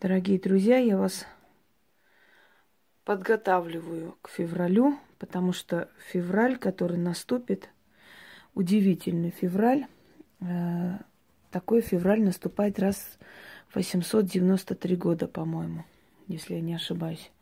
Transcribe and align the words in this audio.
Дорогие 0.00 0.38
друзья, 0.38 0.78
я 0.78 0.96
вас 0.96 1.26
подготавливаю 3.02 4.16
к 4.22 4.28
февралю, 4.28 4.96
потому 5.18 5.52
что 5.52 5.88
февраль, 6.12 6.56
который 6.56 6.98
наступит, 6.98 7.68
удивительный 8.54 9.30
февраль. 9.30 9.88
Э, 10.38 10.98
такой 11.50 11.80
февраль 11.80 12.22
наступает 12.22 12.78
раз 12.78 13.18
в 13.70 13.74
893 13.74 14.94
года, 14.94 15.26
по-моему, 15.26 15.84
если 16.28 16.54
я 16.54 16.60
не 16.60 16.74
ошибаюсь. 16.74 17.32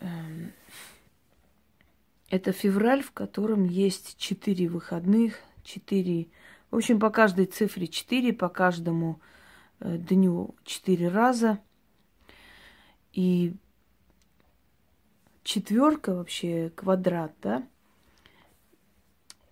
Эм, 0.00 0.52
это 2.28 2.50
февраль, 2.50 3.04
в 3.04 3.12
котором 3.12 3.66
есть 3.66 4.16
четыре 4.18 4.68
выходных, 4.68 5.38
четыре... 5.62 6.26
В 6.72 6.76
общем, 6.76 6.98
по 6.98 7.10
каждой 7.10 7.46
цифре 7.46 7.86
четыре, 7.86 8.32
по 8.32 8.48
каждому 8.48 9.20
дню 9.80 10.54
четыре 10.64 11.08
раза. 11.08 11.60
И 13.12 13.54
четверка 15.42 16.14
вообще 16.14 16.70
квадрат, 16.74 17.34
да? 17.42 17.66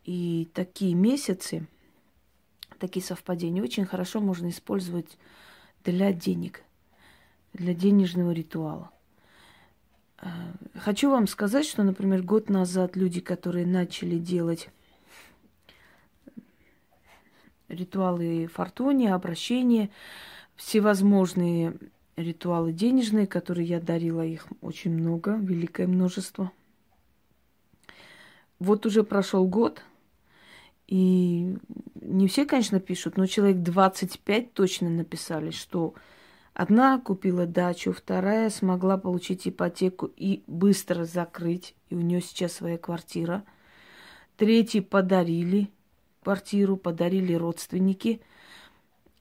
И 0.04 0.48
такие 0.54 0.94
месяцы, 0.94 1.66
такие 2.78 3.04
совпадения 3.04 3.62
очень 3.62 3.86
хорошо 3.86 4.20
можно 4.20 4.48
использовать 4.50 5.18
для 5.84 6.12
денег, 6.12 6.62
для 7.52 7.74
денежного 7.74 8.30
ритуала. 8.30 8.90
Э, 10.18 10.28
хочу 10.76 11.10
вам 11.10 11.26
сказать, 11.26 11.66
что, 11.66 11.82
например, 11.82 12.22
год 12.22 12.48
назад 12.48 12.94
люди, 12.94 13.20
которые 13.20 13.66
начали 13.66 14.18
делать 14.18 14.68
ритуалы 17.68 18.48
фортуни, 18.52 19.06
обращения, 19.06 19.90
всевозможные 20.56 21.74
ритуалы 22.16 22.72
денежные, 22.72 23.26
которые 23.26 23.66
я 23.66 23.80
дарила, 23.80 24.24
их 24.24 24.46
очень 24.60 24.92
много, 24.92 25.36
великое 25.36 25.86
множество. 25.86 26.50
Вот 28.58 28.86
уже 28.86 29.04
прошел 29.04 29.46
год, 29.46 29.82
и 30.88 31.56
не 32.00 32.28
все, 32.28 32.46
конечно, 32.46 32.80
пишут, 32.80 33.16
но 33.16 33.26
человек 33.26 33.58
25 33.58 34.52
точно 34.54 34.88
написали, 34.88 35.50
что 35.50 35.94
Одна 36.56 36.98
купила 36.98 37.44
дачу, 37.44 37.92
вторая 37.92 38.48
смогла 38.48 38.96
получить 38.96 39.46
ипотеку 39.46 40.10
и 40.16 40.42
быстро 40.46 41.04
закрыть, 41.04 41.74
и 41.90 41.94
у 41.94 42.00
нее 42.00 42.22
сейчас 42.22 42.54
своя 42.54 42.78
квартира. 42.78 43.44
Третьи 44.38 44.80
подарили 44.80 45.68
квартиру, 46.26 46.76
подарили 46.76 47.34
родственники. 47.34 48.20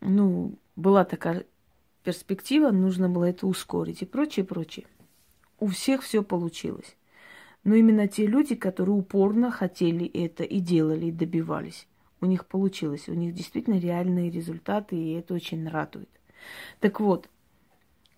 Ну, 0.02 0.56
была 0.76 1.06
такая 1.06 1.46
перспектива, 2.04 2.72
нужно 2.72 3.10
было 3.10 3.26
это 3.26 3.46
ускорить 3.46 4.02
и 4.02 4.06
прочее, 4.06 4.44
прочее. 4.44 4.88
У 5.60 5.68
всех 5.68 6.02
все 6.02 6.24
получилось. 6.24 6.98
Но 7.64 7.76
именно 7.76 8.08
те 8.08 8.26
люди, 8.26 8.56
которые 8.56 8.96
упорно 8.96 9.52
хотели 9.52 10.08
это 10.08 10.44
и 10.44 10.60
делали, 10.60 11.06
и 11.06 11.12
добивались, 11.12 11.88
у 12.22 12.26
них 12.26 12.48
получилось. 12.48 13.08
У 13.08 13.14
них 13.14 13.36
действительно 13.36 13.78
реальные 13.78 14.32
результаты, 14.32 14.96
и 14.96 15.14
это 15.14 15.36
очень 15.36 15.70
радует. 15.70 16.10
Так 16.80 17.00
вот, 17.00 17.30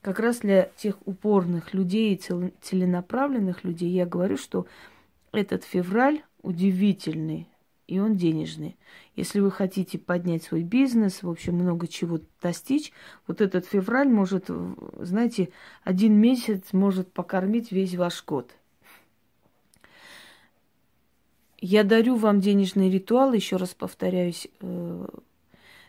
как 0.02 0.21
раз 0.21 0.39
для 0.39 0.71
тех 0.77 0.95
упорных 1.05 1.73
людей 1.73 2.15
и 2.15 2.52
целенаправленных 2.61 3.65
людей 3.65 3.89
я 3.89 4.05
говорю, 4.05 4.38
что 4.38 4.65
этот 5.33 5.65
февраль 5.65 6.21
удивительный, 6.41 7.49
и 7.88 7.99
он 7.99 8.16
денежный. 8.16 8.77
Если 9.16 9.39
вы 9.39 9.49
хотите 9.49 9.97
поднять 9.97 10.43
свой 10.43 10.63
бизнес, 10.63 11.23
в 11.23 11.30
общем, 11.30 11.55
много 11.55 11.88
чего 11.88 12.19
достичь, 12.41 12.91
вот 13.25 13.41
этот 13.41 13.66
февраль 13.66 14.09
может, 14.09 14.49
знаете, 14.99 15.49
один 15.83 16.13
месяц 16.13 16.73
может 16.73 17.11
покормить 17.11 17.71
весь 17.71 17.95
ваш 17.95 18.23
год. 18.25 18.52
Я 21.59 21.83
дарю 21.83 22.17
вам 22.17 22.39
денежный 22.39 22.92
ритуал, 22.92 23.33
еще 23.33 23.55
раз 23.55 23.73
повторяюсь, 23.73 24.47
э, 24.59 25.08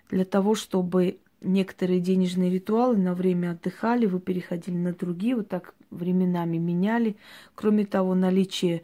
для 0.09 0.25
того, 0.25 0.55
чтобы 0.55 1.19
некоторые 1.43 2.01
денежные 2.01 2.51
ритуалы 2.51 2.97
на 2.97 3.15
время 3.15 3.51
отдыхали, 3.51 4.07
вы 4.07 4.19
переходили 4.19 4.77
на 4.77 4.95
другие, 4.95 5.37
вот 5.37 5.49
так 5.49 5.75
временами 5.91 6.57
меняли. 6.57 7.17
Кроме 7.55 7.85
того, 7.85 8.15
наличие 8.15 8.83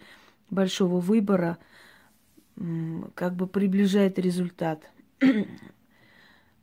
большого 0.50 1.00
выбора 1.00 1.58
как 3.14 3.34
бы 3.34 3.46
приближает 3.46 4.18
результат. 4.18 4.90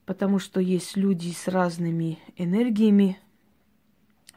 Потому 0.06 0.40
что 0.40 0.60
есть 0.60 0.98
люди 0.98 1.32
с 1.32 1.48
разными 1.48 2.20
энергиями, 2.36 3.18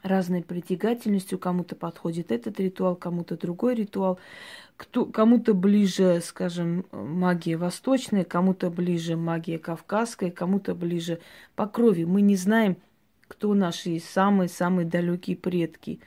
разной 0.05 0.43
притягательностью. 0.43 1.39
Кому-то 1.39 1.75
подходит 1.75 2.31
этот 2.31 2.59
ритуал, 2.59 2.95
кому-то 2.95 3.37
другой 3.37 3.75
ритуал. 3.75 4.19
Кто, 4.77 5.05
кому-то 5.05 5.53
ближе, 5.53 6.21
скажем, 6.23 6.85
магия 6.91 7.57
восточная, 7.57 8.23
кому-то 8.23 8.69
ближе 8.69 9.15
магия 9.15 9.57
кавказская, 9.57 10.31
кому-то 10.31 10.75
ближе 10.75 11.19
по 11.55 11.65
крови. 11.67 12.03
Мы 12.03 12.21
не 12.21 12.35
знаем, 12.35 12.77
кто 13.27 13.53
наши 13.53 13.99
самые-самые 13.99 14.85
далекие 14.85 15.35
предки. 15.35 15.99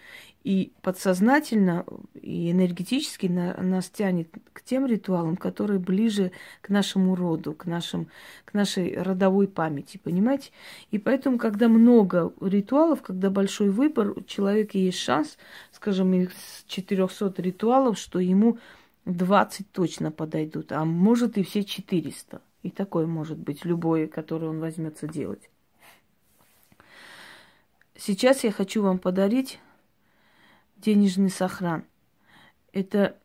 И 0.45 0.73
подсознательно 0.83 1.85
и 2.15 2.51
энергетически 2.51 3.27
на, 3.27 3.55
нас 3.61 3.91
тянет 3.91 4.29
к 4.53 4.63
тем 4.63 4.87
ритуалам, 4.87 5.37
которые 5.37 5.81
ближе 5.81 6.31
к 6.61 6.69
нашему 6.69 7.17
роду, 7.17 7.55
к, 7.55 7.67
нашим, 7.67 8.09
к 8.45 8.55
нашей 8.55 8.97
родовой 8.97 9.49
памяти, 9.49 10.01
понимаете? 10.03 10.51
И 10.91 10.99
поэтому, 10.99 11.39
когда 11.39 11.69
много 11.69 12.33
ритуалов, 12.41 13.03
когда 13.03 13.31
большой 13.31 13.71
выбор, 13.71 14.13
у 14.17 14.23
человека 14.23 14.79
есть 14.79 14.99
шанс, 14.99 15.37
скажем, 15.73 16.15
из 16.15 16.31
400 16.67 17.35
ритуалов, 17.43 17.99
что 17.99 18.21
ему 18.21 18.59
20 19.07 19.73
точно 19.73 20.13
подойдут, 20.13 20.73
а 20.73 20.85
может 20.85 21.37
и 21.37 21.43
все 21.43 21.65
400. 21.65 22.41
И 22.63 22.71
такое 22.71 23.07
может 23.07 23.39
быть 23.39 23.65
любое, 23.65 24.07
которое 24.07 24.47
он 24.47 24.61
возьмется 24.61 25.07
делать. 25.07 25.51
Сейчас 27.97 28.45
я 28.45 28.53
хочу 28.53 28.83
вам 28.83 28.99
подарить 28.99 29.59
денежный 30.81 31.31
сохран. 31.31 31.85
Это 32.73 33.17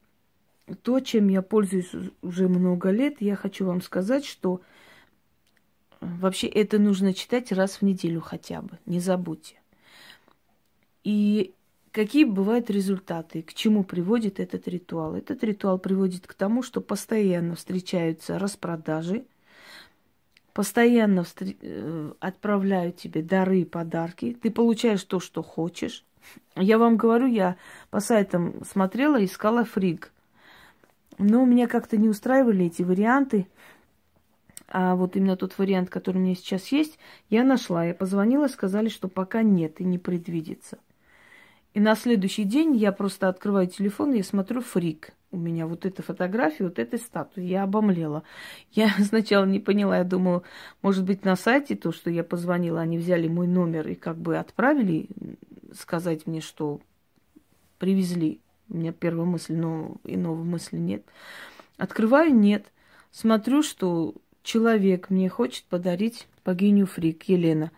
то, 0.82 1.00
чем 1.00 1.28
я 1.28 1.42
пользуюсь 1.42 1.92
уже 2.22 2.48
много 2.48 2.90
лет. 2.90 3.18
Я 3.20 3.36
хочу 3.36 3.66
вам 3.66 3.82
сказать, 3.82 4.26
что 4.26 4.62
э, 6.00 6.06
вообще 6.06 6.48
это 6.48 6.80
нужно 6.80 7.14
читать 7.14 7.52
раз 7.52 7.78
в 7.78 7.82
неделю 7.84 8.22
хотя 8.22 8.62
бы, 8.62 8.80
не 8.86 9.00
забудьте. 9.00 9.56
И 11.04 11.54
какие 11.92 12.24
бывают 12.24 12.70
результаты, 12.70 13.42
к 13.44 13.54
чему 13.54 13.84
приводит 13.84 14.40
этот 14.40 14.68
ритуал? 14.68 15.16
Этот 15.16 15.44
ритуал 15.44 15.78
приводит 15.78 16.28
к 16.28 16.34
тому, 16.34 16.64
что 16.64 16.80
постоянно 16.80 17.56
встречаются 17.56 18.40
распродажи, 18.40 19.26
постоянно 20.54 21.24
встр... 21.24 21.56
Э, 21.62 22.14
отправляют 22.20 22.98
тебе 22.98 23.22
дары 23.22 23.62
и 23.62 23.66
подарки, 23.66 24.38
ты 24.42 24.50
получаешь 24.50 25.04
то, 25.04 25.20
что 25.20 25.44
хочешь, 25.44 26.06
я 26.56 26.78
вам 26.78 26.98
говорю, 26.98 27.28
я 27.28 27.58
по 27.90 28.00
сайтам 28.00 28.64
смотрела, 28.66 29.24
искала 29.24 29.66
фриг. 29.66 30.12
Но 31.18 31.46
меня 31.46 31.68
как-то 31.68 31.98
не 31.98 32.10
устраивали 32.10 32.66
эти 32.66 32.82
варианты. 32.84 33.48
А 34.68 34.96
вот 34.96 35.16
именно 35.16 35.38
тот 35.38 35.58
вариант, 35.58 35.90
который 35.90 36.18
у 36.18 36.22
меня 36.22 36.36
сейчас 36.36 36.68
есть, 36.72 36.98
я 37.30 37.44
нашла. 37.44 37.86
Я 37.86 37.94
позвонила, 37.94 38.48
сказали, 38.48 38.90
что 38.90 39.08
пока 39.08 39.44
нет 39.44 39.80
и 39.80 39.84
не 39.84 40.00
предвидится. 40.00 40.80
И 41.74 41.80
на 41.80 41.96
следующий 41.96 42.44
день 42.44 42.76
я 42.76 42.92
просто 42.92 43.30
открываю 43.30 43.68
телефон 43.68 44.14
и 44.14 44.22
смотрю 44.22 44.62
фрик. 44.62 45.14
У 45.34 45.38
меня 45.38 45.66
вот 45.66 45.88
эта 45.88 46.04
фотография, 46.04 46.66
вот 46.66 46.78
этой 46.78 47.00
статуи. 47.00 47.44
Я 47.44 47.64
обомлела. 47.64 48.22
Я 48.72 48.90
сначала 49.00 49.46
не 49.46 49.60
поняла, 49.60 49.98
я 49.98 50.04
думала, 50.04 50.44
может 50.84 51.04
быть, 51.04 51.26
на 51.26 51.36
сайте 51.36 51.76
то, 51.76 51.92
что 51.92 52.12
я 52.12 52.24
позвонила, 52.24 52.80
они 52.80 53.00
взяли 53.00 53.28
мой 53.28 53.48
номер 53.48 53.88
и 53.88 53.96
как 53.96 54.16
бы 54.16 54.38
отправили 54.38 55.10
сказать 55.74 56.28
мне, 56.28 56.40
что 56.40 56.82
привезли. 57.80 58.42
У 58.70 58.78
меня 58.78 58.94
первая 58.94 59.26
мысль, 59.26 59.56
но 59.56 59.98
иного 60.04 60.44
мысли 60.44 60.78
нет. 60.78 61.04
Открываю, 61.78 62.32
нет. 62.32 62.72
Смотрю, 63.12 63.64
что 63.64 64.14
человек 64.44 65.10
мне 65.10 65.30
хочет 65.30 65.66
подарить 65.66 66.28
богиню 66.46 66.86
Фрик, 66.86 67.24
Елена. 67.24 67.72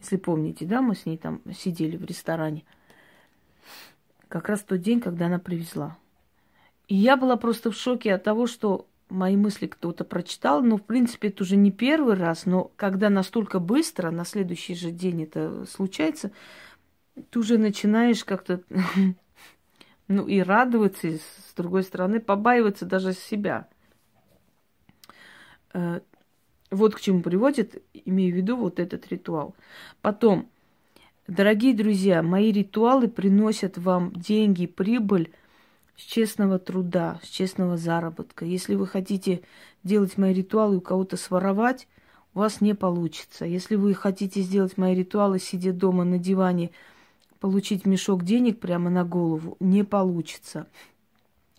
Если 0.00 0.18
помните, 0.18 0.66
да, 0.66 0.82
мы 0.82 0.94
с 0.94 1.06
ней 1.06 1.16
там 1.16 1.40
сидели 1.54 1.96
в 1.96 2.04
ресторане. 2.04 2.64
Как 4.28 4.50
раз 4.50 4.60
тот 4.60 4.82
день, 4.82 5.00
когда 5.00 5.26
она 5.26 5.38
привезла. 5.38 5.96
И 6.90 6.96
я 6.96 7.16
была 7.16 7.36
просто 7.36 7.70
в 7.70 7.76
шоке 7.76 8.12
от 8.12 8.24
того, 8.24 8.48
что 8.48 8.88
мои 9.10 9.36
мысли 9.36 9.68
кто-то 9.68 10.04
прочитал. 10.04 10.60
Ну, 10.60 10.76
в 10.76 10.82
принципе, 10.82 11.28
это 11.28 11.44
уже 11.44 11.54
не 11.54 11.70
первый 11.70 12.14
раз, 12.14 12.46
но 12.46 12.72
когда 12.74 13.10
настолько 13.10 13.60
быстро, 13.60 14.10
на 14.10 14.24
следующий 14.24 14.74
же 14.74 14.90
день 14.90 15.22
это 15.22 15.66
случается, 15.66 16.32
ты 17.30 17.38
уже 17.38 17.58
начинаешь 17.58 18.24
как-то, 18.24 18.62
ну, 20.08 20.26
и 20.26 20.40
радоваться, 20.40 21.06
и, 21.06 21.18
с 21.18 21.54
другой 21.56 21.84
стороны, 21.84 22.18
побаиваться 22.18 22.86
даже 22.86 23.12
себя. 23.12 23.68
Э, 25.72 26.00
вот 26.72 26.96
к 26.96 27.00
чему 27.00 27.22
приводит, 27.22 27.80
имею 28.04 28.34
в 28.34 28.36
виду 28.36 28.56
вот 28.56 28.80
этот 28.80 29.06
ритуал. 29.12 29.54
Потом, 30.02 30.48
Дорогие 31.28 31.74
друзья, 31.74 32.24
мои 32.24 32.50
ритуалы 32.50 33.06
приносят 33.06 33.78
вам 33.78 34.12
деньги, 34.14 34.66
прибыль 34.66 35.30
с 36.00 36.02
честного 36.02 36.58
труда, 36.58 37.20
с 37.22 37.28
честного 37.28 37.76
заработка. 37.76 38.44
Если 38.44 38.74
вы 38.74 38.86
хотите 38.86 39.42
делать 39.84 40.16
мои 40.16 40.32
ритуалы 40.32 40.78
у 40.78 40.80
кого-то 40.80 41.16
своровать, 41.16 41.86
у 42.34 42.38
вас 42.38 42.60
не 42.60 42.74
получится. 42.74 43.44
Если 43.44 43.76
вы 43.76 43.92
хотите 43.94 44.40
сделать 44.40 44.78
мои 44.78 44.94
ритуалы, 44.94 45.38
сидя 45.38 45.72
дома 45.72 46.04
на 46.04 46.18
диване, 46.18 46.70
получить 47.38 47.84
мешок 47.84 48.24
денег 48.24 48.60
прямо 48.60 48.88
на 48.88 49.04
голову, 49.04 49.56
не 49.60 49.84
получится. 49.84 50.66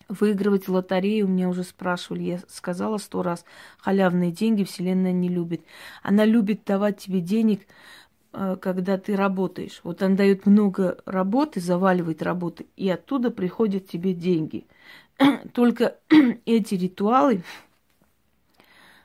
Выигрывать 0.08 0.66
в 0.66 0.72
лотерею, 0.72 1.28
меня 1.28 1.48
уже 1.48 1.62
спрашивали, 1.62 2.22
я 2.22 2.40
сказала 2.48 2.98
сто 2.98 3.22
раз, 3.22 3.44
халявные 3.78 4.32
деньги 4.32 4.64
Вселенная 4.64 5.12
не 5.12 5.28
любит. 5.28 5.62
Она 6.02 6.24
любит 6.24 6.62
давать 6.66 6.98
тебе 6.98 7.20
денег– 7.20 7.60
когда 8.32 8.98
ты 8.98 9.14
работаешь. 9.14 9.80
Вот 9.84 10.02
он 10.02 10.16
дает 10.16 10.46
много 10.46 10.98
работы, 11.04 11.60
заваливает 11.60 12.22
работы, 12.22 12.66
и 12.76 12.88
оттуда 12.88 13.30
приходят 13.30 13.88
тебе 13.88 14.14
деньги. 14.14 14.66
Только 15.52 15.96
эти 16.46 16.74
ритуалы 16.74 17.42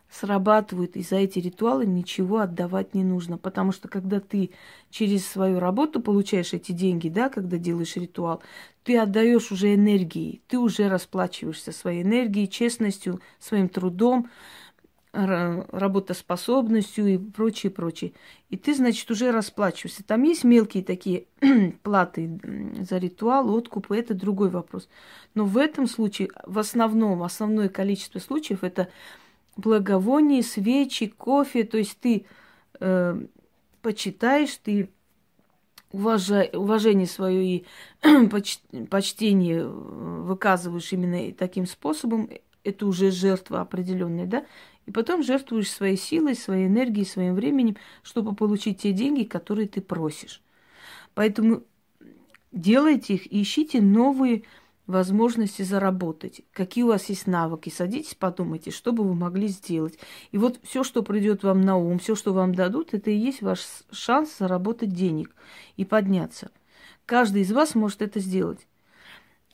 срабатывают, 0.10 0.96
и 0.96 1.04
за 1.04 1.18
эти 1.18 1.40
ритуалы 1.40 1.86
ничего 1.86 2.40
отдавать 2.40 2.94
не 2.94 3.04
нужно. 3.04 3.38
Потому 3.38 3.72
что 3.72 3.88
когда 3.88 4.20
ты 4.20 4.52
через 4.90 5.28
свою 5.28 5.60
работу 5.60 6.02
получаешь 6.02 6.54
эти 6.54 6.72
деньги, 6.72 7.10
да, 7.10 7.30
когда 7.30 7.58
делаешь 7.58 7.96
ритуал, 7.96 8.42
ты 8.84 8.98
отдаешь 8.98 9.52
уже 9.52 9.76
энергии, 9.76 10.42
ты 10.48 10.58
уже 10.58 10.88
расплачиваешься 10.88 11.72
своей 11.72 12.04
энергией, 12.04 12.48
честностью, 12.48 13.20
своим 13.40 13.70
трудом 13.70 14.30
работоспособностью 15.26 17.08
и 17.08 17.18
прочее, 17.18 17.72
прочее. 17.72 18.14
И 18.50 18.58
ты, 18.58 18.76
значит, 18.76 19.10
уже 19.10 19.32
расплачиваешься. 19.32 20.04
Там 20.04 20.24
есть 20.24 20.44
мелкие 20.44 20.84
такие 20.84 21.26
платы 21.84 22.40
за 22.88 22.98
ритуал, 22.98 23.56
откупы, 23.56 23.98
это 23.98 24.14
другой 24.14 24.50
вопрос. 24.50 24.88
Но 25.34 25.46
в 25.46 25.58
этом 25.58 25.88
случае, 25.88 26.30
в 26.46 26.60
основном, 26.60 27.24
основное 27.24 27.70
количество 27.70 28.20
случаев 28.20 28.64
это 28.64 28.90
благовоние, 29.56 30.44
свечи, 30.44 31.08
кофе. 31.08 31.64
То 31.64 31.78
есть 31.80 31.98
ты 32.00 32.26
э, 32.80 33.22
почитаешь, 33.82 34.56
ты 34.58 34.90
уважай, 35.92 36.52
уважение 36.54 37.08
свое 37.08 37.44
и 37.44 37.66
поч, 38.30 38.60
почтение 38.90 39.62
э, 39.62 39.68
выказываешь 39.68 40.94
именно 40.94 41.34
таким 41.34 41.66
способом, 41.66 42.30
это 42.68 42.86
уже 42.86 43.12
жертва 43.12 43.62
определенная, 43.62 44.26
да, 44.26 44.46
и 44.88 44.92
потом 44.92 45.22
жертвуешь 45.22 45.70
своей 45.70 45.98
силой, 45.98 46.34
своей 46.34 46.68
энергией, 46.68 47.06
своим 47.06 47.36
временем, 47.36 47.76
чтобы 48.02 48.34
получить 48.34 48.80
те 48.82 48.94
деньги, 48.94 49.24
которые 49.24 49.68
ты 49.68 49.82
просишь. 49.82 50.42
Поэтому 51.14 51.64
делайте 52.54 53.16
их 53.16 53.32
и 53.32 53.42
ищите 53.42 53.82
новые 53.82 54.44
возможности 54.88 55.64
заработать. 55.64 56.42
Какие 56.54 56.86
у 56.86 56.88
вас 56.88 57.10
есть 57.10 57.28
навыки, 57.28 57.70
садитесь, 57.70 58.16
подумайте, 58.16 58.72
что 58.72 58.94
бы 58.94 59.04
вы 59.04 59.14
могли 59.14 59.50
сделать. 59.50 60.00
И 60.32 60.38
вот 60.38 60.62
все, 60.64 60.86
что 60.86 61.04
придет 61.04 61.44
вам 61.44 61.62
на 61.62 61.76
ум, 61.76 62.00
все, 62.00 62.16
что 62.16 62.32
вам 62.32 62.56
дадут, 62.56 62.94
это 62.94 63.12
и 63.12 63.18
есть 63.18 63.42
ваш 63.42 63.60
шанс 63.92 64.38
заработать 64.38 64.94
денег 64.94 65.36
и 65.76 65.84
подняться. 65.84 66.50
Каждый 67.06 67.42
из 67.42 67.52
вас 67.52 67.76
может 67.76 68.02
это 68.02 68.22
сделать. 68.22 68.66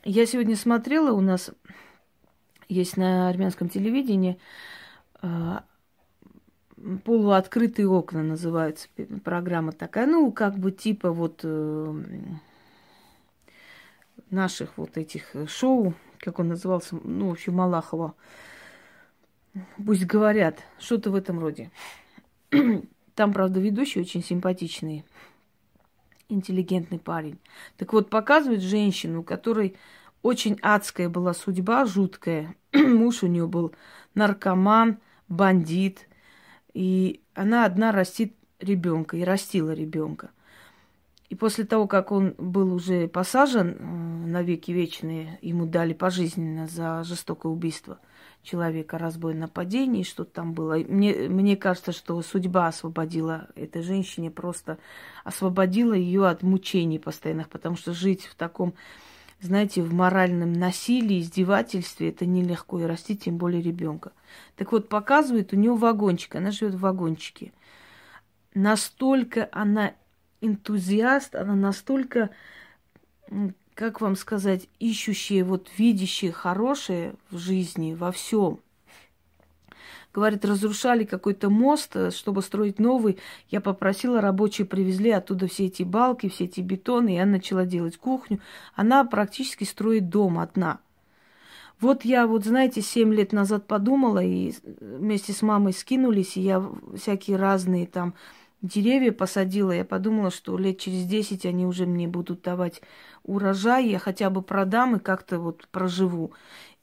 Я 0.05 0.27
сегодня 0.27 0.55
смотрела, 0.55 1.11
у 1.11 1.21
нас 1.21 1.49
есть 2.69 2.97
на 2.97 3.29
армянском 3.29 3.69
телевидении 3.69 4.37
полуоткрытые 7.05 7.87
окна 7.87 8.23
называется 8.23 8.89
программа 9.23 9.71
такая, 9.71 10.05
ну, 10.05 10.31
как 10.31 10.57
бы 10.57 10.71
типа 10.71 11.11
вот 11.11 11.41
э, 11.43 12.01
наших 14.29 14.77
вот 14.77 14.97
этих 14.97 15.33
шоу, 15.47 15.93
как 16.19 16.39
он 16.39 16.49
назывался, 16.49 16.99
ну, 17.03 17.29
в 17.29 17.31
общем, 17.31 17.55
Малахова. 17.55 18.15
Пусть 19.85 20.05
говорят, 20.05 20.59
что-то 20.79 21.11
в 21.11 21.15
этом 21.15 21.39
роде. 21.39 21.71
Там, 23.15 23.33
правда, 23.33 23.59
ведущий 23.59 24.01
очень 24.01 24.23
симпатичный, 24.23 25.05
интеллигентный 26.27 26.99
парень. 26.99 27.39
Так 27.77 27.93
вот, 27.93 28.09
показывает 28.09 28.61
женщину, 28.61 29.23
которой 29.23 29.77
очень 30.23 30.57
адская 30.61 31.09
была 31.09 31.33
судьба, 31.33 31.85
жуткая. 31.85 32.55
Муж 32.73 33.23
у 33.23 33.27
нее 33.27 33.47
был 33.47 33.73
наркоман, 34.15 34.97
бандит. 35.33 36.07
И 36.73 37.21
она 37.33 37.65
одна 37.65 37.91
растит 37.91 38.35
ребенка 38.59 39.17
и 39.17 39.23
растила 39.23 39.71
ребенка. 39.71 40.31
И 41.29 41.35
после 41.35 41.63
того, 41.63 41.87
как 41.87 42.11
он 42.11 42.35
был 42.37 42.73
уже 42.73 43.07
посажен 43.07 43.75
э, 43.79 44.27
на 44.27 44.43
веки 44.43 44.71
вечные, 44.71 45.39
ему 45.41 45.65
дали 45.65 45.93
пожизненно 45.93 46.67
за 46.67 47.03
жестокое 47.03 47.51
убийство 47.51 47.99
человека, 48.43 48.97
разбой, 48.97 49.33
нападение, 49.33 50.03
что-то 50.03 50.31
там 50.31 50.53
было. 50.53 50.75
Мне, 50.75 51.27
мне 51.29 51.57
кажется, 51.57 51.91
что 51.91 52.21
судьба 52.21 52.67
освободила 52.67 53.47
этой 53.55 53.81
женщине, 53.81 54.29
просто 54.29 54.77
освободила 55.23 55.93
ее 55.93 56.27
от 56.27 56.43
мучений 56.43 56.99
постоянных, 56.99 57.49
потому 57.49 57.77
что 57.77 57.93
жить 57.93 58.25
в 58.25 58.35
таком 58.35 58.73
знаете, 59.43 59.81
в 59.81 59.93
моральном 59.93 60.53
насилии, 60.53 61.19
издевательстве 61.19 62.09
это 62.09 62.25
нелегко 62.25 62.79
и 62.79 62.85
растить, 62.85 63.25
тем 63.25 63.37
более 63.37 63.61
ребенка. 63.61 64.11
Так 64.55 64.71
вот, 64.71 64.89
показывает 64.89 65.53
у 65.53 65.55
нее 65.55 65.75
вагончик, 65.75 66.35
она 66.35 66.51
живет 66.51 66.75
в 66.75 66.79
вагончике. 66.79 67.51
Настолько 68.53 69.49
она 69.51 69.93
энтузиаст, 70.41 71.35
она 71.35 71.55
настолько, 71.55 72.29
как 73.73 74.01
вам 74.01 74.15
сказать, 74.15 74.67
ищущая, 74.79 75.43
вот 75.43 75.69
видящая 75.77 76.31
хорошее 76.31 77.15
в 77.29 77.37
жизни, 77.37 77.93
во 77.93 78.11
всем– 78.11 78.59
Говорит, 80.13 80.45
разрушали 80.45 81.03
какой-то 81.03 81.49
мост, 81.49 81.95
э, 81.95 82.11
чтобы 82.11 82.41
строить 82.41 82.79
новый. 82.79 83.17
Я 83.49 83.61
попросила, 83.61 84.21
рабочие 84.21 84.65
привезли 84.65 85.11
оттуда 85.11 85.47
все 85.47 85.65
эти 85.65 85.83
балки, 85.83 86.29
все 86.29 86.45
эти 86.45 86.61
бетоны, 86.61 87.13
и 87.13 87.17
я 87.17 87.25
начала 87.25 87.65
делать 87.65 87.97
кухню. 87.97 88.39
Она 88.75 89.03
практически 89.03 89.63
строит 89.63 90.09
дом 90.09 90.39
одна. 90.39 90.79
Вот 91.79 92.05
я, 92.05 92.27
вот 92.27 92.45
знаете, 92.45 92.81
семь 92.81 93.13
лет 93.13 93.33
назад 93.33 93.67
подумала, 93.67 94.23
и 94.23 94.53
вместе 94.79 95.33
с 95.33 95.41
мамой 95.41 95.73
скинулись, 95.73 96.37
и 96.37 96.41
я 96.41 96.63
всякие 96.95 97.37
разные 97.37 97.87
там 97.87 98.13
деревья 98.61 99.11
посадила. 99.11 99.71
Я 99.71 99.85
подумала, 99.85 100.31
что 100.31 100.57
лет 100.57 100.79
через 100.79 101.05
десять 101.05 101.45
они 101.45 101.65
уже 101.65 101.85
мне 101.85 102.07
будут 102.07 102.41
давать 102.41 102.81
урожай, 103.23 103.87
я 103.87 103.99
хотя 103.99 104.29
бы 104.29 104.41
продам 104.41 104.95
и 104.95 104.99
как-то 104.99 105.39
вот 105.39 105.67
проживу 105.71 106.31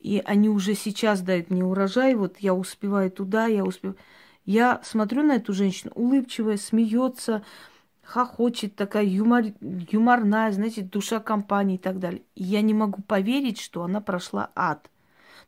и 0.00 0.22
они 0.24 0.48
уже 0.48 0.74
сейчас 0.74 1.20
дают 1.20 1.50
мне 1.50 1.62
урожай, 1.62 2.14
вот 2.14 2.38
я 2.38 2.54
успеваю 2.54 3.10
туда, 3.10 3.46
я 3.46 3.64
успеваю. 3.64 3.96
Я 4.46 4.80
смотрю 4.82 5.22
на 5.22 5.36
эту 5.36 5.52
женщину, 5.52 5.92
улыбчивая, 5.94 6.56
смеется, 6.56 7.44
хохочет, 8.02 8.74
такая 8.74 9.04
юмор, 9.04 9.44
юморная, 9.60 10.50
знаете, 10.52 10.82
душа 10.82 11.20
компании 11.20 11.76
и 11.76 11.78
так 11.78 11.98
далее. 11.98 12.22
И 12.34 12.42
я 12.42 12.62
не 12.62 12.72
могу 12.72 13.02
поверить, 13.02 13.60
что 13.60 13.82
она 13.82 14.00
прошла 14.00 14.50
ад. 14.56 14.90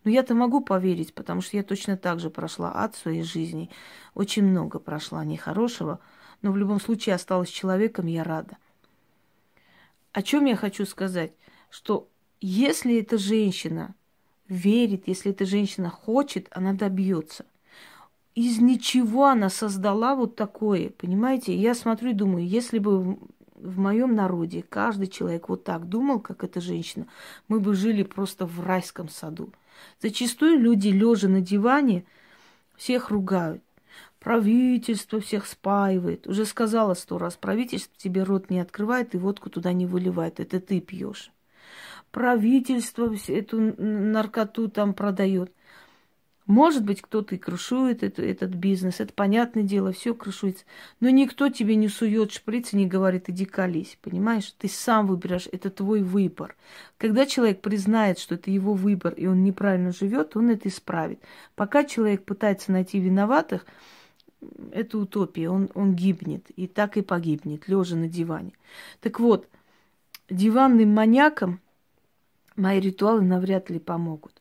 Но 0.04 0.10
я-то 0.10 0.34
могу 0.34 0.60
поверить, 0.60 1.14
потому 1.14 1.40
что 1.40 1.56
я 1.56 1.62
точно 1.62 1.96
так 1.96 2.20
же 2.20 2.28
прошла 2.28 2.72
ад 2.74 2.94
в 2.94 2.98
своей 2.98 3.22
жизни. 3.22 3.70
Очень 4.14 4.44
много 4.44 4.78
прошла 4.78 5.24
нехорошего, 5.24 5.98
но 6.42 6.52
в 6.52 6.56
любом 6.58 6.78
случае 6.78 7.14
осталась 7.14 7.48
человеком, 7.48 8.06
я 8.06 8.22
рада. 8.22 8.58
О 10.12 10.22
чем 10.22 10.44
я 10.44 10.56
хочу 10.56 10.84
сказать? 10.84 11.32
Что 11.70 12.10
если 12.40 13.00
эта 13.00 13.16
женщина 13.16 13.94
верит, 14.52 15.04
если 15.06 15.32
эта 15.32 15.46
женщина 15.46 15.88
хочет, 15.88 16.46
она 16.50 16.72
добьется. 16.72 17.46
Из 18.34 18.60
ничего 18.60 19.26
она 19.26 19.48
создала 19.48 20.14
вот 20.14 20.36
такое, 20.36 20.90
понимаете? 20.90 21.54
Я 21.56 21.74
смотрю 21.74 22.10
и 22.10 22.14
думаю, 22.14 22.46
если 22.46 22.78
бы 22.78 23.18
в 23.54 23.78
моем 23.78 24.14
народе 24.14 24.64
каждый 24.66 25.08
человек 25.08 25.48
вот 25.48 25.64
так 25.64 25.88
думал, 25.88 26.20
как 26.20 26.44
эта 26.44 26.60
женщина, 26.60 27.06
мы 27.48 27.60
бы 27.60 27.74
жили 27.74 28.02
просто 28.02 28.46
в 28.46 28.64
райском 28.64 29.08
саду. 29.08 29.52
Зачастую 30.00 30.58
люди, 30.58 30.88
лежа 30.88 31.28
на 31.28 31.40
диване, 31.40 32.04
всех 32.76 33.10
ругают. 33.10 33.62
Правительство 34.18 35.20
всех 35.20 35.46
спаивает. 35.46 36.26
Уже 36.26 36.46
сказала 36.46 36.94
сто 36.94 37.18
раз, 37.18 37.36
правительство 37.36 37.92
тебе 37.96 38.22
рот 38.22 38.50
не 38.50 38.60
открывает 38.60 39.14
и 39.14 39.18
водку 39.18 39.50
туда 39.50 39.72
не 39.72 39.86
выливает. 39.86 40.40
Это 40.40 40.60
ты 40.60 40.80
пьешь 40.80 41.32
правительство 42.12 43.12
эту 43.28 43.74
наркоту 43.78 44.68
там 44.68 44.94
продает. 44.94 45.52
Может 46.46 46.84
быть, 46.84 47.00
кто-то 47.00 47.36
и 47.36 47.38
крышует 47.38 48.02
это, 48.02 48.22
этот 48.22 48.50
бизнес, 48.50 49.00
это 49.00 49.12
понятное 49.14 49.62
дело, 49.62 49.92
все 49.92 50.12
крышуется. 50.12 50.64
Но 50.98 51.08
никто 51.08 51.48
тебе 51.48 51.76
не 51.76 51.88
сует 51.88 52.32
шприц 52.32 52.72
и 52.72 52.76
не 52.76 52.86
говорит, 52.86 53.30
иди 53.30 53.44
колись, 53.44 53.96
понимаешь? 54.02 54.52
Ты 54.58 54.68
сам 54.68 55.06
выбираешь, 55.06 55.48
это 55.50 55.70
твой 55.70 56.02
выбор. 56.02 56.56
Когда 56.98 57.26
человек 57.26 57.60
признает, 57.60 58.18
что 58.18 58.34
это 58.34 58.50
его 58.50 58.74
выбор, 58.74 59.14
и 59.14 59.26
он 59.26 59.44
неправильно 59.44 59.92
живет, 59.92 60.36
он 60.36 60.50
это 60.50 60.68
исправит. 60.68 61.20
Пока 61.54 61.84
человек 61.84 62.24
пытается 62.24 62.72
найти 62.72 62.98
виноватых, 62.98 63.64
это 64.72 64.98
утопия, 64.98 65.48
он, 65.48 65.70
он 65.74 65.94
гибнет, 65.94 66.50
и 66.50 66.66
так 66.66 66.96
и 66.96 67.02
погибнет, 67.02 67.68
лежа 67.68 67.94
на 67.94 68.08
диване. 68.08 68.52
Так 69.00 69.20
вот, 69.20 69.48
диванным 70.28 70.92
маньякам 70.92 71.60
мои 72.56 72.80
ритуалы 72.80 73.22
навряд 73.22 73.70
ли 73.70 73.78
помогут. 73.78 74.40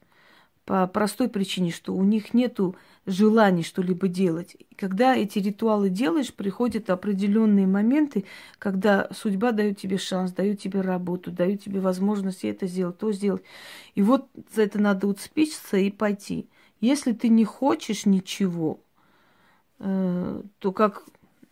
По 0.65 0.85
простой 0.87 1.27
причине, 1.27 1.71
что 1.71 1.93
у 1.93 2.03
них 2.03 2.33
нету 2.33 2.75
желания 3.05 3.63
что-либо 3.63 4.07
делать. 4.07 4.55
Когда 4.75 5.15
эти 5.15 5.39
ритуалы 5.39 5.89
делаешь, 5.89 6.33
приходят 6.33 6.89
определенные 6.89 7.65
моменты, 7.65 8.25
когда 8.59 9.09
судьба 9.11 9.51
дает 9.51 9.79
тебе 9.79 9.97
шанс, 9.97 10.31
дает 10.31 10.59
тебе 10.59 10.81
работу, 10.81 11.31
дает 11.31 11.63
тебе 11.63 11.79
возможность 11.79 12.45
это 12.45 12.67
сделать, 12.67 12.99
то 12.99 13.11
сделать. 13.11 13.43
И 13.95 14.01
вот 14.01 14.29
за 14.53 14.63
это 14.63 14.79
надо 14.79 15.07
уцепиться 15.07 15.77
и 15.77 15.89
пойти. 15.89 16.47
Если 16.79 17.13
ты 17.13 17.29
не 17.29 17.43
хочешь 17.43 18.05
ничего, 18.05 18.79
э, 19.79 20.43
то 20.59 20.71
как 20.71 21.03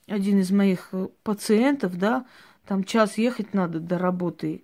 один 0.08 0.40
из 0.40 0.52
моих 0.52 0.92
пациентов, 1.24 1.98
да, 1.98 2.26
там 2.66 2.84
час 2.84 3.18
ехать 3.18 3.54
надо 3.54 3.80
до 3.80 3.98
работы, 3.98 4.62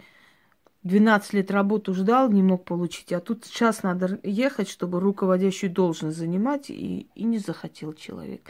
12 0.85 1.33
лет 1.33 1.49
работу 1.49 1.95
ждал, 1.95 2.31
не 2.31 2.43
мог 2.43 2.63
получить, 2.63 3.11
а 3.11 3.19
тут 3.19 3.43
сейчас 3.45 3.81
надо 3.81 4.19
ехать, 4.21 4.69
чтобы 4.69 4.99
руководящую 4.99 5.71
должность 5.71 6.15
занимать, 6.15 6.69
и, 6.69 7.07
и 7.15 7.23
не 7.23 7.39
захотел 7.39 7.93
человек. 7.93 8.41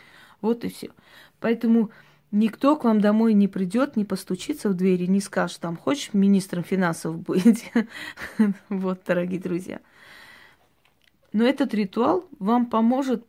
Вот 0.42 0.66
и 0.66 0.70
все. 0.70 0.90
Поэтому 1.40 1.92
никто 2.32 2.76
к 2.76 2.84
вам 2.84 3.00
домой 3.00 3.34
не 3.34 3.48
придет, 3.48 3.96
не 3.96 4.04
постучится 4.04 4.68
в 4.68 4.74
двери, 4.74 5.06
не 5.06 5.22
скажет, 5.22 5.62
там, 5.62 5.78
хочешь 5.78 6.14
министром 6.14 6.64
финансов 6.64 7.18
быть? 7.18 7.72
Вот, 8.70 9.00
дорогие 9.08 9.40
друзья. 9.40 9.80
Но 11.32 11.46
этот 11.46 11.74
ритуал 11.74 12.28
вам 12.40 12.66
поможет 12.66 13.26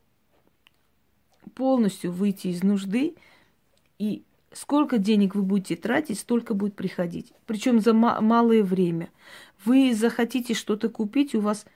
полностью 1.55 2.11
выйти 2.11 2.49
из 2.49 2.65
нужды 2.65 3.15
и 4.01 4.26
Сколько 4.57 4.97
денег 4.97 5.35
вы 5.35 5.43
будете 5.43 5.77
тратить, 5.77 6.19
столько 6.19 6.55
будет 6.55 6.75
приходить. 6.75 7.31
Причем 7.45 7.79
за 7.79 7.93
малое 7.93 8.63
время. 8.63 9.11
Вы 9.67 9.95
захотите 9.95 10.55
что-то 10.55 10.89
купить, 10.89 11.35
у 11.35 11.43
вас 11.43 11.67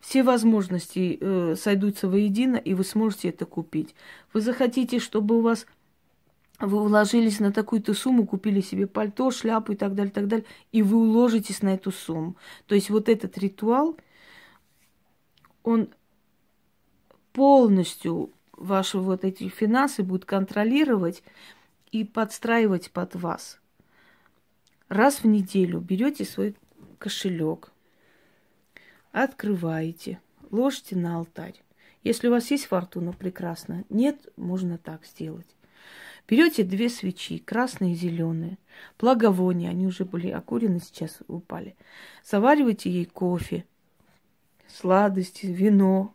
все 0.00 0.22
возможности 0.22 1.18
э, 1.20 1.56
сойдутся 1.56 2.08
воедино, 2.08 2.54
и 2.54 2.74
вы 2.74 2.84
сможете 2.84 3.30
это 3.30 3.46
купить. 3.46 3.96
Вы 4.32 4.42
захотите, 4.42 5.00
чтобы 5.00 5.38
у 5.38 5.40
вас 5.40 5.66
вы 6.60 6.80
уложились 6.80 7.40
на 7.40 7.50
такую-то 7.50 7.94
сумму, 7.94 8.24
купили 8.24 8.60
себе 8.60 8.86
пальто, 8.86 9.32
шляпу 9.32 9.72
и 9.72 9.76
так 9.76 9.96
далее, 9.96 10.12
так 10.12 10.28
далее, 10.28 10.46
и 10.70 10.84
вы 10.84 10.98
уложитесь 10.98 11.62
на 11.62 11.74
эту 11.74 11.90
сумму. 11.90 12.36
То 12.68 12.76
есть 12.76 12.90
вот 12.90 13.08
этот 13.08 13.38
ритуал, 13.38 13.96
он 15.64 15.88
полностью 17.32 18.30
ваши 18.52 18.98
вот 18.98 19.24
эти 19.24 19.48
финансы 19.48 20.04
будет 20.04 20.26
контролировать, 20.26 21.24
и 21.92 22.04
подстраивать 22.04 22.90
под 22.90 23.14
вас. 23.14 23.58
Раз 24.88 25.22
в 25.22 25.26
неделю 25.26 25.80
берете 25.80 26.24
свой 26.24 26.56
кошелек, 26.98 27.72
открываете, 29.12 30.20
ложите 30.50 30.96
на 30.96 31.16
алтарь. 31.16 31.62
Если 32.02 32.28
у 32.28 32.30
вас 32.30 32.50
есть 32.50 32.66
фортуна, 32.66 33.12
прекрасно. 33.12 33.84
Нет, 33.88 34.28
можно 34.36 34.78
так 34.78 35.04
сделать. 35.04 35.46
Берете 36.28 36.62
две 36.62 36.88
свечи, 36.88 37.38
красные 37.38 37.92
и 37.92 37.96
зеленые, 37.96 38.58
благовония, 38.98 39.70
они 39.70 39.86
уже 39.86 40.04
были 40.04 40.28
окурены, 40.30 40.78
сейчас 40.78 41.18
упали. 41.26 41.76
Заваривайте 42.24 42.88
ей 42.90 43.04
кофе, 43.04 43.64
сладости, 44.68 45.46
вино. 45.46 46.14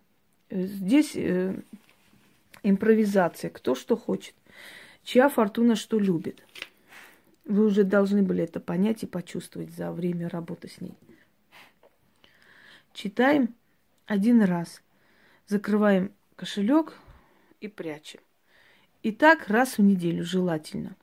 Здесь 0.50 1.16
э, 1.16 1.60
импровизация, 2.64 3.50
кто 3.50 3.76
что 3.76 3.98
хочет 3.98 4.36
чья 5.06 5.30
фортуна 5.30 5.78
что 5.78 5.98
любит. 5.98 6.44
Вы 7.46 7.68
уже 7.68 7.84
должны 7.84 8.24
были 8.24 8.44
это 8.44 8.60
понять 8.60 9.04
и 9.04 9.08
почувствовать 9.08 9.72
за 9.72 9.92
время 9.92 10.28
работы 10.28 10.68
с 10.68 10.82
ней. 10.82 10.98
Читаем 12.92 13.54
один 14.08 14.42
раз, 14.42 14.82
закрываем 15.48 16.12
кошелек 16.36 16.98
и 17.62 17.68
прячем. 17.68 18.20
И 19.04 19.12
так 19.12 19.48
раз 19.48 19.78
в 19.78 19.84
неделю 19.84 20.26
желательно. 20.26 20.96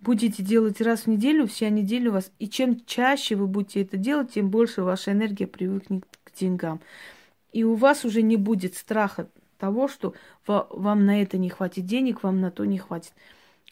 Будете 0.00 0.42
делать 0.42 0.82
раз 0.82 1.02
в 1.02 1.06
неделю, 1.06 1.46
вся 1.46 1.70
неделя 1.70 2.10
у 2.10 2.12
вас. 2.14 2.30
И 2.38 2.46
чем 2.46 2.84
чаще 2.84 3.36
вы 3.36 3.46
будете 3.46 3.80
это 3.80 3.96
делать, 3.96 4.32
тем 4.34 4.50
больше 4.50 4.82
ваша 4.82 5.12
энергия 5.12 5.46
привыкнет 5.46 6.04
к 6.24 6.38
деньгам. 6.38 6.82
И 7.52 7.64
у 7.64 7.74
вас 7.74 8.04
уже 8.04 8.20
не 8.20 8.36
будет 8.36 8.74
страха 8.74 9.30
того, 9.58 9.88
что 9.88 10.14
вам 10.46 11.06
на 11.06 11.22
это 11.22 11.38
не 11.38 11.48
хватит 11.48 11.86
денег, 11.86 12.22
вам 12.22 12.40
на 12.40 12.50
то 12.50 12.64
не 12.64 12.78
хватит. 12.78 13.12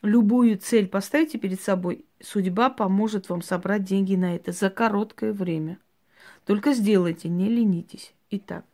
Любую 0.03 0.59
цель 0.59 0.89
поставьте 0.89 1.39
перед 1.39 1.61
собой, 1.61 2.05
судьба 2.21 2.71
поможет 2.71 3.29
вам 3.29 3.41
собрать 3.41 3.85
деньги 3.85 4.17
на 4.17 4.35
это 4.35 4.53
за 4.53 4.69
короткое 4.69 5.33
время. 5.33 5.79
Только 6.45 6.73
сделайте, 6.73 7.29
не 7.29 7.49
ленитесь. 7.49 8.13
Итак, 8.31 8.65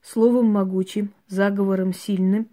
словом 0.00 0.46
могучим, 0.46 1.12
заговором 1.26 1.92
сильным 1.92 2.48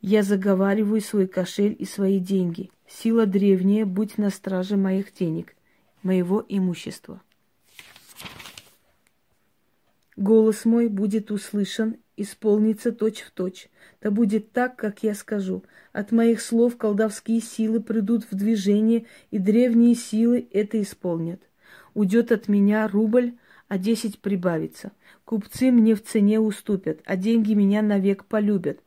я 0.00 0.22
заговариваю 0.22 1.00
свой 1.00 1.26
кошель 1.26 1.74
и 1.78 1.84
свои 1.84 2.20
деньги. 2.20 2.70
Сила 2.86 3.26
древняя, 3.26 3.84
будь 3.84 4.18
на 4.18 4.30
страже 4.30 4.76
моих 4.76 5.12
денег, 5.12 5.54
моего 6.02 6.44
имущества. 6.48 7.20
Голос 10.16 10.64
мой 10.64 10.88
будет 10.88 11.30
услышан, 11.30 11.96
исполнится 12.16 12.92
точь 12.92 13.20
в 13.20 13.30
точь. 13.30 13.68
Да 14.00 14.10
будет 14.10 14.52
так, 14.52 14.76
как 14.76 15.02
я 15.02 15.14
скажу. 15.14 15.64
От 15.92 16.12
моих 16.12 16.40
слов 16.40 16.76
колдовские 16.76 17.40
силы 17.40 17.80
придут 17.80 18.24
в 18.30 18.34
движение, 18.34 19.06
и 19.30 19.38
древние 19.38 19.94
силы 19.94 20.46
это 20.52 20.80
исполнят. 20.80 21.40
Уйдет 21.94 22.32
от 22.32 22.48
меня 22.48 22.86
рубль, 22.88 23.34
а 23.68 23.78
десять 23.78 24.18
прибавится. 24.18 24.92
Купцы 25.24 25.70
мне 25.70 25.94
в 25.94 26.02
цене 26.02 26.40
уступят, 26.40 27.00
а 27.04 27.16
деньги 27.16 27.54
меня 27.54 27.82
навек 27.82 28.24
полюбят. 28.24 28.78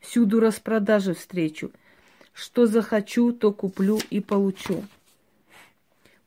Всюду 0.00 0.40
распродажи 0.40 1.14
встречу. 1.14 1.70
Что 2.32 2.66
захочу, 2.66 3.32
то 3.32 3.52
куплю 3.52 4.00
и 4.10 4.20
получу. 4.20 4.84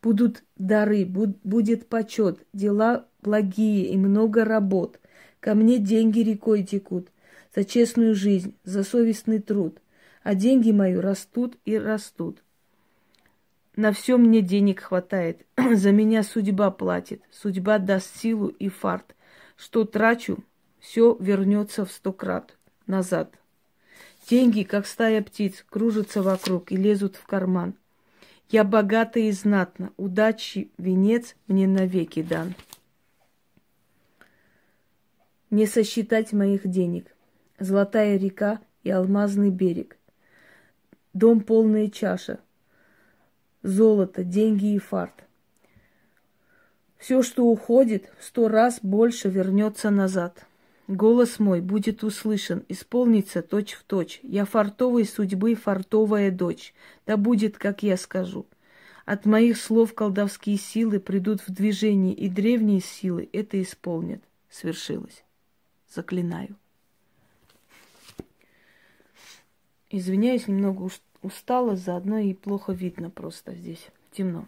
Будут 0.06 0.44
дары, 0.56 1.04
будет 1.04 1.90
почет, 1.90 2.46
дела 2.54 3.08
благие 3.24 3.88
и 3.88 3.98
много 3.98 4.46
работ. 4.46 5.00
Ко 5.40 5.56
мне 5.56 5.80
деньги 5.80 6.20
рекой 6.20 6.62
текут 6.62 7.08
за 7.56 7.64
честную 7.64 8.14
жизнь, 8.14 8.56
за 8.64 8.84
совестный 8.84 9.40
труд. 9.40 9.80
А 10.22 10.36
деньги 10.36 10.70
мои 10.70 10.94
растут 10.94 11.58
и 11.66 11.76
растут. 11.76 12.44
На 13.76 13.92
все 13.92 14.18
мне 14.18 14.42
денег 14.42 14.82
хватает. 14.82 15.44
За 15.74 15.92
меня 15.92 16.22
судьба 16.22 16.70
платит. 16.70 17.24
Судьба 17.32 17.80
даст 17.80 18.16
силу 18.16 18.50
и 18.50 18.70
фарт. 18.70 19.16
Что 19.58 19.86
трачу, 19.86 20.38
все 20.80 21.18
вернется 21.20 21.84
в 21.84 21.92
сто 21.92 22.14
крат 22.14 22.56
назад. 22.86 23.34
Деньги, 24.30 24.62
как 24.62 24.86
стая 24.86 25.24
птиц, 25.24 25.66
кружатся 25.68 26.22
вокруг 26.22 26.72
и 26.72 26.76
лезут 26.76 27.16
в 27.16 27.26
карман. 27.26 27.74
Я 28.50 28.64
богата 28.64 29.20
и 29.20 29.32
знатна, 29.32 29.92
удачи 29.98 30.70
венец 30.78 31.36
мне 31.48 31.68
навеки 31.68 32.22
дан. 32.22 32.54
Не 35.50 35.66
сосчитать 35.66 36.34
моих 36.34 36.68
денег. 36.68 37.16
Золотая 37.60 38.18
река 38.18 38.60
и 38.84 38.92
алмазный 38.92 39.50
берег. 39.50 39.98
Дом 41.14 41.42
полная 41.42 41.90
чаша. 41.90 42.40
Золото, 43.64 44.24
деньги 44.24 44.75
и 44.75 44.80
фарт. 44.80 45.24
Все, 46.98 47.24
что 47.24 47.46
уходит, 47.46 48.12
в 48.20 48.24
сто 48.24 48.48
раз 48.48 48.80
больше 48.82 49.30
вернется 49.30 49.90
назад. 49.90 50.46
Голос 50.88 51.39
мой 51.39 51.62
будет 51.62 52.04
услышан, 52.04 52.63
исполнится 52.70 53.42
точь 53.42 53.74
в 53.74 53.84
точь. 53.84 54.20
Я 54.22 54.46
фартовой 54.46 55.06
судьбы, 55.06 55.56
фартовая 55.56 56.30
дочь. 56.30 56.75
Да 57.08 57.18
будет, 57.18 57.58
как 57.58 57.82
я 57.82 57.98
скажу. 57.98 58.46
От 59.06 59.25
моих 59.25 59.58
слов 59.58 59.96
колдовские 59.96 60.58
силы 60.58 61.00
придут 61.00 61.42
в 61.42 61.51
движение, 61.51 62.13
и 62.13 62.30
древние 62.30 62.82
силы 62.82 63.27
это 63.34 63.62
исполнят. 63.62 64.22
Свершилось. 64.50 65.24
Заклинаю. 65.94 66.56
Извиняюсь, 69.89 70.48
немного 70.48 70.89
устала, 71.22 71.75
заодно 71.75 72.20
и 72.20 72.34
плохо 72.34 72.74
видно 72.74 73.10
просто 73.10 73.56
здесь. 73.56 73.88
Темно. 74.12 74.48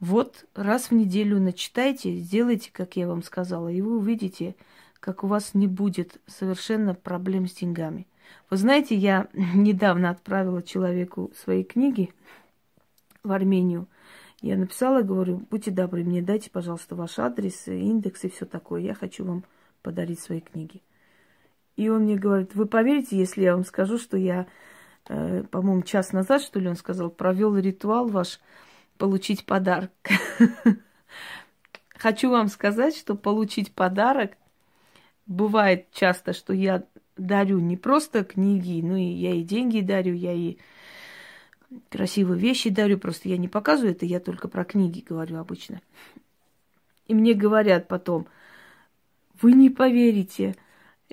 Вот 0.00 0.44
раз 0.54 0.90
в 0.90 0.94
неделю 0.94 1.40
начитайте, 1.40 2.16
сделайте, 2.16 2.70
как 2.70 2.96
я 2.96 3.08
вам 3.08 3.22
сказала, 3.22 3.68
и 3.68 3.80
вы 3.80 3.96
увидите, 3.96 4.54
как 5.00 5.24
у 5.24 5.26
вас 5.26 5.54
не 5.54 5.66
будет 5.66 6.20
совершенно 6.26 6.94
проблем 6.94 7.46
с 7.46 7.54
деньгами. 7.54 8.06
Вы 8.50 8.58
знаете, 8.58 8.94
я 8.94 9.28
недавно 9.32 10.10
отправила 10.10 10.62
человеку 10.62 11.32
свои 11.36 11.64
книги 11.64 12.12
в 13.22 13.32
Армению. 13.32 13.88
Я 14.42 14.56
написала, 14.56 15.00
говорю, 15.00 15.42
будьте 15.50 15.70
добры, 15.70 16.04
мне 16.04 16.20
дайте, 16.20 16.50
пожалуйста, 16.50 16.94
ваш 16.94 17.18
адрес, 17.18 17.66
индекс 17.66 18.24
и 18.24 18.28
все 18.28 18.44
такое. 18.44 18.82
Я 18.82 18.94
хочу 18.94 19.24
вам 19.24 19.44
подарить 19.82 20.20
свои 20.20 20.40
книги. 20.40 20.82
И 21.76 21.88
он 21.88 22.02
мне 22.02 22.16
говорит, 22.16 22.54
вы 22.54 22.66
поверите, 22.66 23.16
если 23.16 23.42
я 23.42 23.54
вам 23.54 23.64
скажу, 23.64 23.98
что 23.98 24.16
я, 24.16 24.46
э, 25.08 25.42
по-моему, 25.50 25.82
час 25.82 26.12
назад, 26.12 26.42
что 26.42 26.60
ли, 26.60 26.68
он 26.68 26.76
сказал, 26.76 27.10
провел 27.10 27.56
ритуал 27.56 28.08
ваш 28.08 28.40
получить 28.96 29.44
подарок. 29.44 29.90
Хочу 31.88 32.30
вам 32.30 32.48
сказать, 32.48 32.96
что 32.96 33.14
получить 33.14 33.72
подарок 33.72 34.32
бывает 35.26 35.90
часто, 35.92 36.32
что 36.32 36.52
я 36.52 36.84
дарю 37.16 37.58
не 37.58 37.76
просто 37.76 38.24
книги, 38.24 38.80
ну 38.82 38.96
и 38.96 39.04
я 39.04 39.34
и 39.34 39.42
деньги 39.42 39.80
дарю, 39.80 40.14
я 40.14 40.32
и 40.32 40.58
красивые 41.90 42.38
вещи 42.38 42.70
дарю, 42.70 42.98
просто 42.98 43.28
я 43.28 43.38
не 43.38 43.48
показываю 43.48 43.92
это, 43.92 44.06
я 44.06 44.20
только 44.20 44.48
про 44.48 44.64
книги 44.64 45.04
говорю 45.06 45.38
обычно. 45.38 45.80
И 47.06 47.14
мне 47.14 47.34
говорят 47.34 47.88
потом, 47.88 48.26
вы 49.40 49.52
не 49.52 49.70
поверите, 49.70 50.56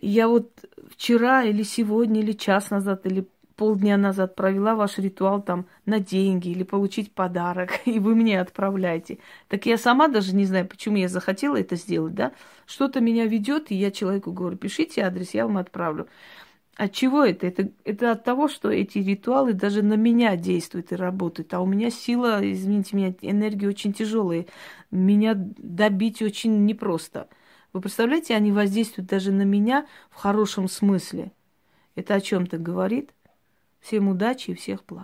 я 0.01 0.27
вот 0.27 0.65
вчера 0.89 1.43
или 1.43 1.63
сегодня, 1.63 2.21
или 2.21 2.33
час 2.33 2.69
назад, 2.69 3.05
или 3.05 3.27
полдня 3.55 3.97
назад 3.97 4.35
провела 4.35 4.75
ваш 4.75 4.97
ритуал 4.97 5.41
там 5.41 5.65
на 5.85 5.99
деньги 5.99 6.49
или 6.49 6.63
получить 6.63 7.11
подарок, 7.13 7.81
и 7.85 7.99
вы 7.99 8.15
мне 8.15 8.39
отправляете. 8.39 9.19
Так 9.47 9.65
я 9.65 9.77
сама 9.77 10.07
даже 10.07 10.35
не 10.35 10.45
знаю, 10.45 10.67
почему 10.67 10.97
я 10.97 11.07
захотела 11.07 11.59
это 11.59 11.75
сделать, 11.75 12.15
да? 12.15 12.33
Что-то 12.65 13.01
меня 13.01 13.25
ведет, 13.25 13.71
и 13.71 13.75
я 13.75 13.91
человеку 13.91 14.31
говорю, 14.31 14.57
пишите 14.57 15.01
адрес, 15.01 15.33
я 15.33 15.45
вам 15.47 15.57
отправлю. 15.57 16.07
От 16.75 16.91
чего 16.91 17.23
это? 17.23 17.45
это? 17.45 17.69
Это 17.83 18.11
от 18.11 18.23
того, 18.23 18.47
что 18.47 18.71
эти 18.71 18.97
ритуалы 18.97 19.53
даже 19.53 19.83
на 19.83 19.93
меня 19.93 20.35
действуют 20.35 20.91
и 20.91 20.95
работают. 20.95 21.53
А 21.53 21.61
у 21.61 21.67
меня 21.67 21.91
сила, 21.91 22.39
извините 22.41 22.95
меня, 22.95 23.13
энергия 23.21 23.67
очень 23.67 23.93
тяжелая. 23.93 24.47
Меня 24.89 25.33
добить 25.35 26.21
очень 26.23 26.65
непросто. 26.65 27.27
Вы 27.73 27.81
представляете, 27.81 28.35
они 28.35 28.51
воздействуют 28.51 29.09
даже 29.09 29.31
на 29.31 29.43
меня 29.43 29.85
в 30.09 30.15
хорошем 30.15 30.67
смысле. 30.67 31.31
Это 31.95 32.15
о 32.15 32.21
чем-то 32.21 32.57
говорит. 32.57 33.11
Всем 33.83 34.07
удачи 34.07 34.51
и 34.51 34.53
всех 34.53 34.85
благ. 34.85 35.01